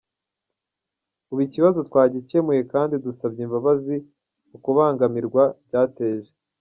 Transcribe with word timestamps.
"Ubu 1.31 1.41
ikibazo 1.47 1.79
twagicyemuye 1.89 2.61
kandi 2.73 2.93
dusabye 3.05 3.41
imbabazi 3.47 3.95
ku 4.49 4.55
kubangamirwa 4.63 5.43
byateje". 5.65 6.31